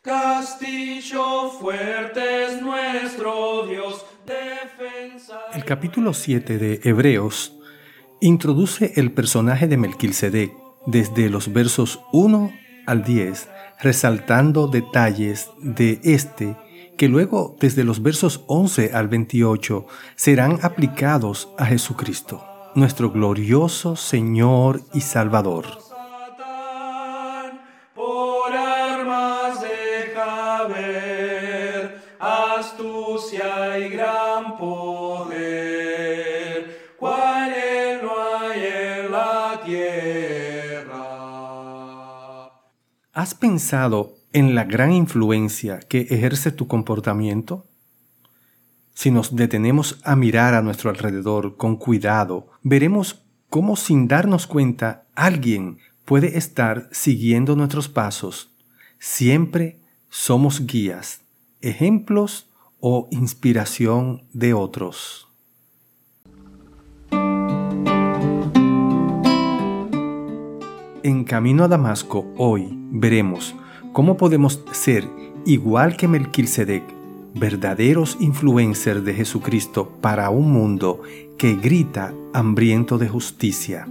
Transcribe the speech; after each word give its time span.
Castillo 0.00 1.50
fuerte 1.50 2.44
es 2.44 2.62
nuestro 2.62 3.66
Dios, 3.66 4.06
defensa. 4.24 5.40
El 5.52 5.64
capítulo 5.64 6.14
7 6.14 6.56
de 6.56 6.80
Hebreos 6.84 7.58
introduce 8.20 8.92
el 8.94 9.10
personaje 9.10 9.66
de 9.66 9.76
Melquisedec 9.76 10.52
desde 10.86 11.28
los 11.28 11.52
versos 11.52 12.00
1 12.12 12.52
al 12.86 13.02
10, 13.02 13.48
resaltando 13.80 14.68
detalles 14.68 15.50
de 15.60 16.00
este 16.04 16.56
que 16.96 17.08
luego 17.08 17.56
desde 17.58 17.82
los 17.82 18.00
versos 18.00 18.44
11 18.46 18.92
al 18.94 19.08
28 19.08 19.84
serán 20.14 20.60
aplicados 20.62 21.48
a 21.58 21.66
Jesucristo, 21.66 22.44
nuestro 22.76 23.10
glorioso 23.10 23.96
Señor 23.96 24.80
y 24.94 25.00
Salvador. 25.00 25.87
Astucia 32.68 33.78
y 33.78 33.88
gran 33.88 34.56
poder, 34.58 35.38
hay 37.00 37.52
en 38.60 39.10
la 39.10 39.60
tierra. 39.64 40.98
¿Has 43.12 43.34
pensado 43.34 44.16
en 44.32 44.54
la 44.54 44.64
gran 44.64 44.92
influencia 44.92 45.80
que 45.80 46.02
ejerce 46.02 46.52
tu 46.52 46.66
comportamiento? 46.66 47.66
Si 48.94 49.10
nos 49.10 49.34
detenemos 49.34 49.98
a 50.04 50.14
mirar 50.16 50.54
a 50.54 50.60
nuestro 50.62 50.90
alrededor 50.90 51.56
con 51.56 51.76
cuidado, 51.76 52.48
veremos 52.62 53.24
cómo 53.48 53.76
sin 53.76 54.08
darnos 54.08 54.46
cuenta 54.46 55.06
alguien 55.14 55.78
puede 56.04 56.36
estar 56.36 56.88
siguiendo 56.92 57.56
nuestros 57.56 57.88
pasos. 57.88 58.54
Siempre 58.98 59.80
somos 60.10 60.66
guías, 60.66 61.22
ejemplos 61.60 62.47
o 62.80 63.08
inspiración 63.10 64.22
de 64.32 64.54
otros. 64.54 65.28
En 71.02 71.24
camino 71.24 71.64
a 71.64 71.68
Damasco 71.68 72.26
hoy 72.36 72.68
veremos 72.90 73.54
cómo 73.92 74.16
podemos 74.16 74.62
ser 74.72 75.08
igual 75.46 75.96
que 75.96 76.08
Melquisedec, 76.08 76.84
verdaderos 77.34 78.16
influencers 78.20 79.04
de 79.04 79.14
Jesucristo 79.14 79.90
para 80.00 80.30
un 80.30 80.52
mundo 80.52 81.00
que 81.38 81.54
grita 81.54 82.12
hambriento 82.34 82.98
de 82.98 83.08
justicia. 83.08 83.86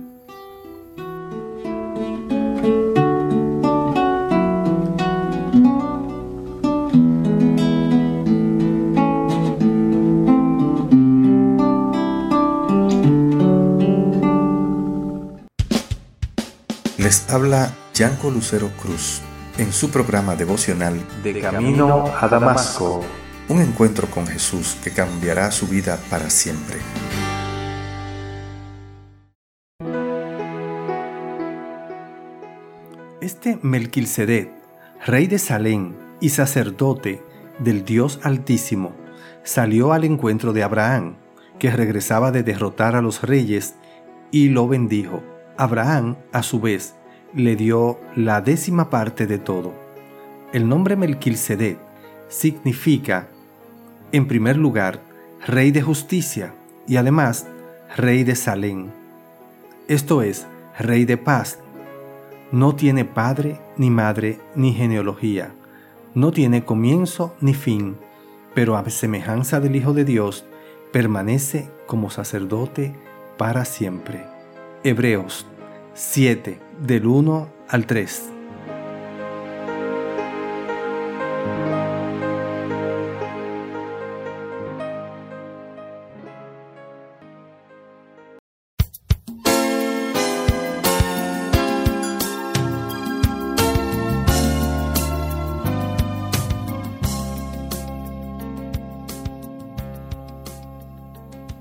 Les 17.07 17.29
habla 17.29 17.73
Yanko 17.93 18.29
Lucero 18.29 18.69
Cruz 18.81 19.21
en 19.57 19.71
su 19.71 19.89
programa 19.89 20.35
devocional 20.35 21.01
De 21.23 21.39
camino 21.39 22.03
a 22.19 22.27
Damasco. 22.27 23.01
Un 23.47 23.61
encuentro 23.61 24.07
con 24.07 24.27
Jesús 24.27 24.75
que 24.83 24.91
cambiará 24.91 25.49
su 25.51 25.67
vida 25.67 25.97
para 26.09 26.29
siempre. 26.29 26.75
Este 33.21 33.57
Melquisedec, 33.61 34.51
rey 35.05 35.27
de 35.27 35.39
Salem 35.39 35.93
y 36.19 36.31
sacerdote 36.31 37.23
del 37.59 37.85
Dios 37.85 38.19
Altísimo, 38.23 38.91
salió 39.45 39.93
al 39.93 40.03
encuentro 40.03 40.51
de 40.51 40.63
Abraham, 40.63 41.15
que 41.57 41.71
regresaba 41.71 42.33
de 42.33 42.43
derrotar 42.43 42.97
a 42.97 43.01
los 43.01 43.21
reyes, 43.21 43.75
y 44.29 44.49
lo 44.49 44.67
bendijo. 44.67 45.23
Abraham, 45.57 46.17
a 46.33 46.43
su 46.43 46.59
vez, 46.59 46.96
le 47.33 47.55
dio 47.55 47.99
la 48.15 48.41
décima 48.41 48.89
parte 48.89 49.27
de 49.27 49.37
todo. 49.37 49.73
El 50.53 50.67
nombre 50.67 50.95
Melquisedec 50.95 51.77
significa, 52.29 53.27
en 54.11 54.27
primer 54.27 54.57
lugar, 54.57 55.01
rey 55.45 55.71
de 55.71 55.81
justicia 55.81 56.53
y 56.87 56.97
además 56.97 57.47
rey 57.95 58.23
de 58.23 58.35
Salem. 58.35 58.87
Esto 59.87 60.21
es, 60.21 60.45
rey 60.77 61.05
de 61.05 61.17
paz. 61.17 61.59
No 62.51 62.75
tiene 62.75 63.05
padre, 63.05 63.59
ni 63.77 63.89
madre, 63.89 64.39
ni 64.55 64.73
genealogía. 64.73 65.51
No 66.13 66.31
tiene 66.31 66.63
comienzo 66.63 67.35
ni 67.41 67.53
fin, 67.53 67.97
pero 68.53 68.75
a 68.75 68.89
semejanza 68.89 69.59
del 69.59 69.75
Hijo 69.75 69.93
de 69.93 70.05
Dios, 70.05 70.45
permanece 70.91 71.69
como 71.85 72.09
sacerdote 72.09 72.95
para 73.37 73.65
siempre. 73.65 74.25
Hebreos 74.83 75.45
7, 75.93 76.59
del 76.79 77.05
1 77.05 77.49
al 77.69 77.85
3. 77.85 78.33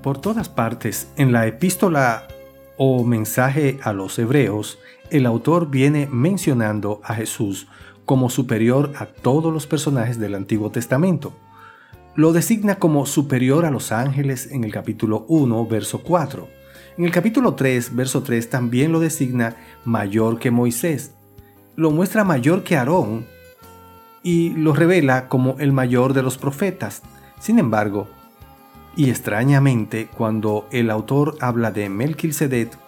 Por 0.06 0.20
todas 0.20 0.48
partes, 0.48 1.08
en 1.16 1.32
la 1.32 1.48
epístola 1.48 2.28
o 2.76 3.02
mensaje 3.02 3.80
a 3.82 3.92
los 3.92 4.16
hebreos, 4.20 4.78
el 5.10 5.26
autor 5.26 5.70
viene 5.70 6.08
mencionando 6.10 7.00
a 7.04 7.14
Jesús 7.14 7.68
como 8.04 8.30
superior 8.30 8.92
a 8.96 9.06
todos 9.06 9.52
los 9.52 9.66
personajes 9.66 10.18
del 10.18 10.34
Antiguo 10.34 10.70
Testamento. 10.70 11.32
Lo 12.14 12.32
designa 12.32 12.76
como 12.76 13.04
superior 13.04 13.66
a 13.66 13.70
los 13.70 13.92
ángeles 13.92 14.50
en 14.50 14.64
el 14.64 14.72
capítulo 14.72 15.26
1, 15.28 15.66
verso 15.66 16.02
4. 16.02 16.48
En 16.98 17.04
el 17.04 17.10
capítulo 17.10 17.54
3, 17.54 17.94
verso 17.94 18.22
3 18.22 18.48
también 18.48 18.92
lo 18.92 19.00
designa 19.00 19.56
mayor 19.84 20.38
que 20.38 20.50
Moisés. 20.50 21.12
Lo 21.74 21.90
muestra 21.90 22.24
mayor 22.24 22.62
que 22.62 22.76
Aarón 22.76 23.26
y 24.22 24.50
lo 24.50 24.72
revela 24.72 25.28
como 25.28 25.56
el 25.58 25.72
mayor 25.72 26.14
de 26.14 26.22
los 26.22 26.38
profetas. 26.38 27.02
Sin 27.38 27.58
embargo, 27.58 28.08
y 28.96 29.10
extrañamente, 29.10 30.08
cuando 30.16 30.66
el 30.70 30.90
autor 30.90 31.36
habla 31.40 31.70
de 31.70 31.90
Melquisedec, 31.90 32.78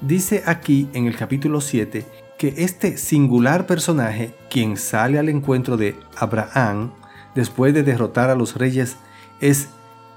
dice 0.00 0.42
aquí 0.46 0.88
en 0.92 1.06
el 1.06 1.16
capítulo 1.16 1.60
7 1.60 2.04
que 2.38 2.54
este 2.58 2.96
singular 2.96 3.66
personaje, 3.66 4.34
quien 4.48 4.76
sale 4.76 5.18
al 5.18 5.28
encuentro 5.28 5.76
de 5.76 5.96
Abraham 6.16 6.92
después 7.34 7.74
de 7.74 7.82
derrotar 7.82 8.30
a 8.30 8.36
los 8.36 8.56
reyes, 8.56 8.96
es 9.40 9.68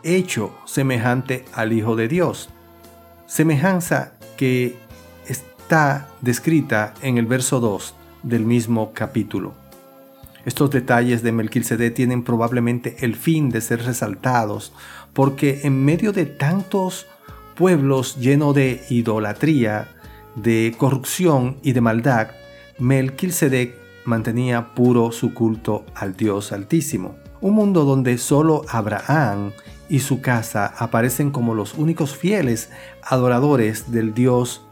hecho 0.04 0.56
semejante 0.66 1.46
al 1.54 1.74
Hijo 1.74 1.96
de 1.96 2.08
Dios. 2.08 2.50
Semejanza 3.26 4.14
que 4.38 4.76
está 5.28 6.08
descrita 6.22 6.94
en 7.02 7.18
el 7.18 7.26
verso 7.26 7.60
2 7.60 7.96
del 8.24 8.46
mismo 8.46 8.92
capítulo. 8.94 9.54
Estos 10.46 10.72
detalles 10.72 11.22
de 11.22 11.32
Melquisedec 11.32 11.94
tienen 11.94 12.24
probablemente 12.24 12.98
el 13.02 13.16
fin 13.16 13.50
de 13.50 13.62
ser 13.62 13.84
resaltados, 13.84 14.74
porque 15.14 15.62
en 15.64 15.86
medio 15.86 16.14
de 16.14 16.26
tantos 16.26 17.08
pueblos 17.62 18.16
llenos 18.16 18.56
de 18.56 18.84
idolatría, 18.90 19.88
de 20.34 20.74
corrupción 20.80 21.58
y 21.62 21.74
de 21.74 21.82
maldad, 21.82 22.30
Melquisedec 22.80 23.76
mantenía 24.04 24.74
puro 24.74 25.12
su 25.12 25.36
culto 25.36 25.86
al 25.94 26.18
Dios 26.18 26.54
Altísimo. 26.54 27.18
Un 27.40 27.54
mundo 27.54 27.86
donde 27.86 28.18
solo 28.18 28.64
Abraham 28.68 29.52
y 29.90 30.00
su 30.00 30.22
casa 30.22 30.74
aparecen 30.76 31.30
como 31.30 31.54
los 31.54 31.76
únicos 31.76 32.16
fieles 32.16 32.72
adoradores 33.04 33.92
del 33.92 34.16
Dios 34.16 34.66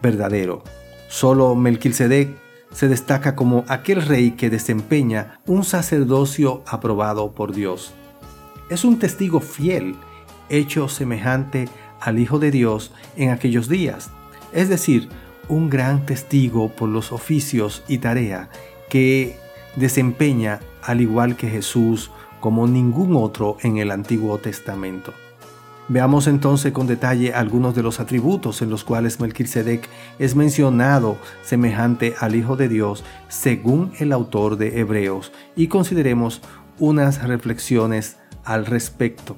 verdadero. 0.00 0.64
Solo 1.08 1.54
Melquisedec 1.54 2.30
se 2.72 2.88
destaca 2.88 3.36
como 3.36 3.66
aquel 3.68 4.00
rey 4.00 4.30
que 4.30 4.48
desempeña 4.48 5.42
un 5.44 5.62
sacerdocio 5.62 6.62
aprobado 6.66 7.34
por 7.34 7.52
Dios. 7.52 7.92
Es 8.70 8.82
un 8.82 8.98
testigo 8.98 9.40
fiel, 9.40 9.94
hecho 10.48 10.88
semejante 10.88 11.68
al 12.00 12.18
Hijo 12.18 12.38
de 12.38 12.50
Dios 12.50 12.92
en 13.16 13.30
aquellos 13.30 13.68
días, 13.68 14.10
es 14.52 14.68
decir, 14.68 15.08
un 15.48 15.68
gran 15.68 16.06
testigo 16.06 16.68
por 16.70 16.88
los 16.88 17.12
oficios 17.12 17.82
y 17.88 17.98
tarea 17.98 18.48
que 18.88 19.36
desempeña 19.76 20.60
al 20.82 21.00
igual 21.00 21.36
que 21.36 21.48
Jesús 21.48 22.10
como 22.40 22.66
ningún 22.66 23.14
otro 23.16 23.56
en 23.62 23.78
el 23.78 23.90
Antiguo 23.90 24.38
Testamento. 24.38 25.12
Veamos 25.88 26.28
entonces 26.28 26.72
con 26.72 26.86
detalle 26.86 27.34
algunos 27.34 27.74
de 27.74 27.82
los 27.82 27.98
atributos 27.98 28.62
en 28.62 28.70
los 28.70 28.84
cuales 28.84 29.18
Melquisedec 29.18 29.88
es 30.20 30.36
mencionado 30.36 31.18
semejante 31.42 32.14
al 32.20 32.36
Hijo 32.36 32.56
de 32.56 32.68
Dios 32.68 33.02
según 33.26 33.92
el 33.98 34.12
autor 34.12 34.56
de 34.56 34.78
Hebreos 34.78 35.32
y 35.56 35.66
consideremos 35.66 36.42
unas 36.78 37.26
reflexiones 37.26 38.18
al 38.44 38.66
respecto. 38.66 39.36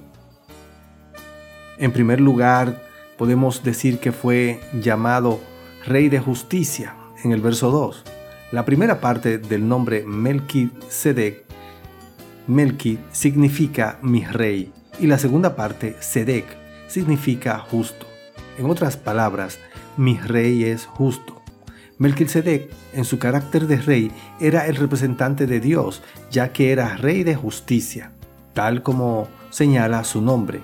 En 1.83 1.91
primer 1.91 2.21
lugar, 2.21 2.81
podemos 3.19 3.65
decir 3.65 3.99
que 3.99 4.13
fue 4.13 4.61
llamado 4.73 5.41
Rey 5.85 6.09
de 6.09 6.21
Justicia 6.21 6.95
en 7.25 7.33
el 7.33 7.41
verso 7.41 7.73
2. 7.73 8.05
La 8.53 8.65
primera 8.65 9.01
parte 9.01 9.39
del 9.39 9.67
nombre 9.67 10.05
Melquisedec, 10.07 11.43
Melqui 12.47 13.01
significa 13.11 13.99
mi 14.01 14.25
rey 14.25 14.73
y 15.01 15.09
la 15.09 15.19
segunda 15.19 15.57
parte, 15.57 15.97
Sedec, 15.99 16.45
significa 16.87 17.59
justo. 17.59 18.07
En 18.59 18.71
otras 18.71 18.97
palabras, 18.97 19.59
mi 19.97 20.21
rey 20.21 20.63
es 20.63 20.87
justo. 20.87 21.43
Melquisedec, 21.99 22.71
en 22.93 23.05
su 23.05 23.19
carácter 23.19 23.67
de 23.67 23.79
rey, 23.79 24.13
era 24.39 24.69
el 24.69 24.77
representante 24.77 25.49
de 25.49 25.59
Dios, 25.59 26.01
ya 26.31 26.53
que 26.53 26.71
era 26.71 26.97
rey 26.97 27.25
de 27.25 27.35
justicia, 27.35 28.13
tal 28.53 28.85
como 28.85 29.27
señala 29.51 30.05
su 30.05 30.23
nombre. 30.23 30.61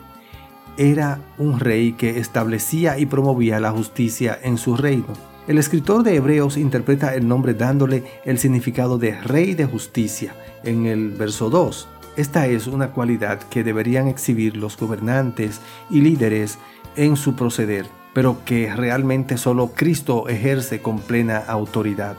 Era 0.78 1.19
un 1.38 1.58
rey 1.58 1.94
que 1.94 2.20
establecía 2.20 3.00
y 3.00 3.06
promovía 3.06 3.58
la 3.58 3.72
justicia 3.72 4.38
en 4.40 4.58
su 4.58 4.76
reino. 4.76 5.08
El 5.48 5.58
escritor 5.58 6.04
de 6.04 6.14
Hebreos 6.14 6.56
interpreta 6.56 7.16
el 7.16 7.26
nombre 7.26 7.54
dándole 7.54 8.04
el 8.25 8.38
significado 8.38 8.96
de 8.96 9.20
rey 9.20 9.54
de 9.54 9.64
justicia 9.64 10.36
en 10.62 10.86
el 10.86 11.10
verso 11.10 11.50
2. 11.50 11.88
Esta 12.16 12.46
es 12.46 12.69
una 12.69 12.92
cualidad 12.92 13.40
que 13.40 13.64
deberían 13.64 14.06
exhibir 14.06 14.56
los 14.56 14.76
gobernantes 14.76 15.60
y 15.90 16.00
líderes 16.00 16.58
en 16.94 17.16
su 17.16 17.34
proceder, 17.34 17.86
pero 18.14 18.44
que 18.44 18.72
realmente 18.72 19.36
solo 19.36 19.72
Cristo 19.75 20.28
ejerce 20.28 20.80
con 20.80 21.00
plena 21.00 21.38
autoridad. 21.38 22.16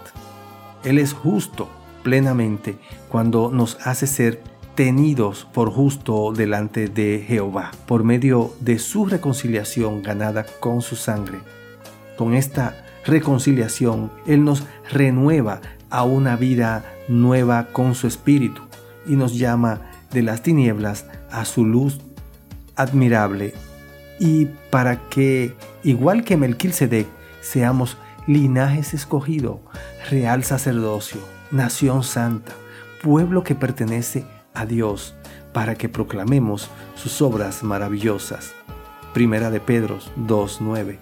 Él 0.83 0.97
es 0.97 1.13
justo 1.13 1.69
plenamente 2.03 2.77
cuando 3.07 3.51
nos 3.53 3.77
hace 3.87 4.05
ser 4.05 4.43
tenidos 4.79 5.45
por 5.53 5.69
justo 5.69 6.31
delante 6.31 6.87
de 6.87 7.21
Jehová, 7.27 7.71
por 7.85 8.05
medio 8.05 8.53
de 8.61 8.79
su 8.79 9.05
reconciliación 9.05 10.01
ganada 10.01 10.45
con 10.61 10.81
su 10.81 10.95
sangre. 10.95 11.39
Con 12.17 12.33
esta 12.33 12.85
reconciliación, 13.05 14.09
Él 14.25 14.45
nos 14.45 14.63
renueva 14.89 15.59
a 15.89 16.05
una 16.05 16.37
vida 16.37 16.85
nueva 17.09 17.67
con 17.73 17.93
su 17.93 18.07
espíritu 18.07 18.61
y 19.05 19.17
nos 19.17 19.37
llama 19.37 19.81
de 20.13 20.21
las 20.21 20.43
tinieblas 20.43 21.05
a 21.29 21.43
su 21.43 21.65
luz 21.65 21.99
admirable 22.77 23.53
y 24.17 24.45
para 24.69 25.09
que, 25.09 25.57
igual 25.83 26.23
que 26.23 26.37
Melquisedec, 26.37 27.07
seamos 27.41 27.97
linajes 28.27 28.93
escogido, 28.93 29.59
real 30.09 30.45
sacerdocio, 30.45 31.19
nación 31.51 32.01
santa, 32.01 32.53
pueblo 33.03 33.43
que 33.43 33.55
pertenece 33.55 34.23
a 34.53 34.65
Dios, 34.65 35.15
para 35.53 35.75
que 35.75 35.89
proclamemos 35.89 36.69
sus 36.95 37.21
obras 37.21 37.63
maravillosas. 37.63 38.53
Primera 39.13 39.49
de 39.49 39.59
Pedro 39.59 39.99
2.9. 40.17 40.97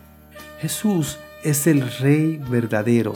Jesús 0.59 1.17
es 1.43 1.67
el 1.67 1.89
Rey 1.99 2.37
verdadero 2.49 3.15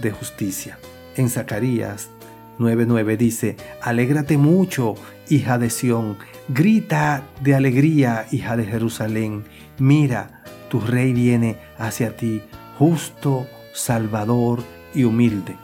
de 0.00 0.10
justicia. 0.10 0.78
En 1.16 1.28
Zacarías 1.28 2.10
9.9 2.58 3.16
dice, 3.16 3.56
Alégrate 3.80 4.36
mucho, 4.36 4.94
hija 5.28 5.58
de 5.58 5.70
Sión, 5.70 6.18
grita 6.48 7.22
de 7.40 7.54
alegría, 7.54 8.26
hija 8.30 8.56
de 8.56 8.64
Jerusalén, 8.64 9.44
mira, 9.78 10.42
tu 10.68 10.80
rey 10.80 11.12
viene 11.12 11.56
hacia 11.78 12.16
ti, 12.16 12.42
justo, 12.78 13.46
salvador 13.72 14.62
y 14.94 15.04
humilde. 15.04 15.56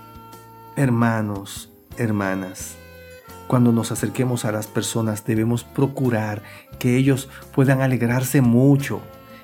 Hermanos, 0.76 1.70
hermanas, 1.98 2.76
cuando 3.46 3.72
nos 3.72 3.92
acerquemos 3.92 4.44
a 4.44 4.52
las 4.52 4.66
personas 4.66 5.24
debemos 5.24 5.64
procurar 5.64 6.42
que 6.78 6.96
ellos 6.96 7.28
puedan 7.54 7.80
alegrarse 7.82 8.40
mucho, 8.40 9.00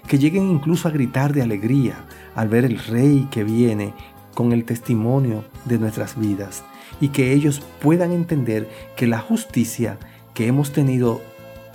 que 0.07 0.19
lleguen 0.19 0.51
incluso 0.51 0.89
a 0.89 0.91
gritar 0.91 1.33
de 1.33 1.43
alegría 1.43 2.05
al 2.35 2.49
ver 2.49 2.65
el 2.65 2.79
rey 2.79 3.29
que 3.31 3.45
viene 3.45 3.93
con 4.35 4.53
el 4.53 4.65
testimonio 4.65 5.45
de 5.65 5.79
nuestras 5.79 6.19
vidas 6.19 6.65
y 7.01 7.09
que 7.09 7.33
ellos 7.33 7.63
puedan 7.81 8.13
entender 8.13 8.69
que 8.97 9.07
la 9.07 9.19
justicia 9.19 9.99
que 10.35 10.47
hemos 10.47 10.73
tenido 10.73 11.21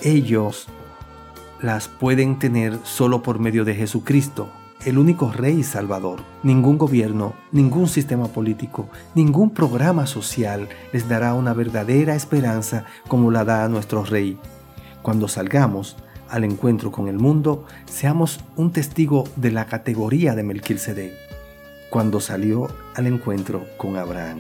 ellos 0.02 0.68
las 1.62 1.88
pueden 1.88 2.40
tener 2.40 2.78
solo 2.84 3.24
por 3.24 3.40
medio 3.40 3.66
de 3.66 3.76
Jesucristo, 3.76 4.50
el 4.86 4.98
único 4.98 5.32
Rey 5.32 5.64
Salvador. 5.64 6.22
Ningún 6.44 6.78
gobierno, 6.78 7.34
ningún 7.52 7.88
sistema 7.88 8.28
político, 8.28 8.88
ningún 9.16 9.50
programa 9.50 10.08
social 10.08 10.70
les 10.94 11.10
dará 11.10 11.34
una 11.34 11.54
verdadera 11.54 12.16
esperanza 12.16 12.86
como 13.08 13.32
la 13.32 13.44
da 13.44 13.68
nuestro 13.68 14.06
Rey. 14.06 14.38
Cuando 15.02 15.28
salgamos 15.28 15.98
al 16.30 16.44
encuentro 16.44 16.92
con 16.92 17.08
el 17.08 17.18
mundo, 17.18 17.66
seamos 17.86 18.40
un 18.56 18.72
testigo 18.72 19.26
de 19.36 19.52
la 19.52 19.66
categoría 19.66 20.36
de 20.36 20.44
Melquisedec, 20.44 21.14
cuando 21.90 22.20
salió 22.20 22.70
al 22.96 23.08
encuentro 23.08 23.66
con 23.78 23.98
Abraham 23.98 24.40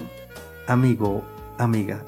amigo, 0.67 1.23
amiga, 1.57 2.03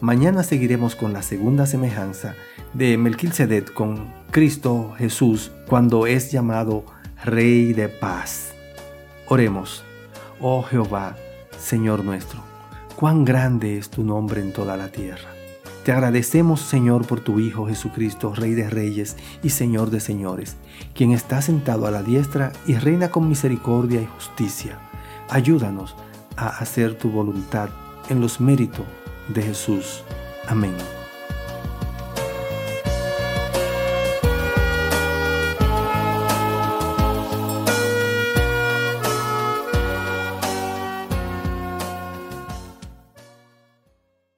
mañana 0.00 0.42
seguiremos 0.42 0.94
con 0.94 1.12
la 1.12 1.22
segunda 1.22 1.66
semejanza 1.66 2.34
de 2.74 2.96
Melquisedec 2.98 3.72
con 3.72 4.06
Cristo 4.30 4.94
Jesús 4.98 5.50
cuando 5.66 6.06
es 6.06 6.30
llamado 6.30 6.84
Rey 7.24 7.72
de 7.72 7.88
paz. 7.88 8.52
Oremos, 9.26 9.82
oh 10.40 10.62
Jehová, 10.62 11.16
Señor 11.58 12.04
nuestro, 12.04 12.40
cuán 12.94 13.24
grande 13.24 13.78
es 13.78 13.88
tu 13.88 14.04
nombre 14.04 14.40
en 14.40 14.52
toda 14.52 14.76
la 14.76 14.92
tierra. 14.92 15.30
Te 15.84 15.92
agradecemos, 15.92 16.60
Señor, 16.60 17.06
por 17.06 17.20
tu 17.20 17.40
Hijo 17.40 17.66
Jesucristo, 17.66 18.34
Rey 18.34 18.54
de 18.54 18.68
Reyes 18.68 19.16
y 19.42 19.50
Señor 19.50 19.90
de 19.90 20.00
Señores, 20.00 20.56
quien 20.94 21.12
está 21.12 21.40
sentado 21.42 21.86
a 21.86 21.90
la 21.90 22.02
diestra 22.02 22.52
y 22.66 22.74
reina 22.74 23.10
con 23.10 23.28
misericordia 23.28 24.02
y 24.02 24.06
justicia. 24.06 24.78
Ayúdanos 25.30 25.96
a 26.36 26.48
hacer 26.48 26.98
tu 26.98 27.10
voluntad 27.10 27.70
en 28.08 28.20
los 28.20 28.40
méritos 28.40 28.86
de 29.28 29.42
Jesús. 29.42 30.02
Amén. 30.46 30.74